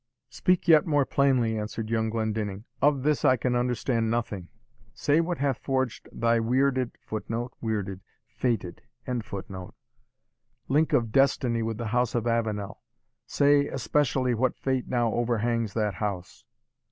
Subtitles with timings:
[0.31, 4.49] "Speak yet more plainly," answered young Glendinning; "of this I can understand nothing.
[4.95, 8.81] Say, what hath forged thy wierded [Footnote: Wierded fated.]
[10.67, 12.81] link of destiny with the House of Avenel?
[13.27, 16.45] Say, especially, what fate now overhangs that house?"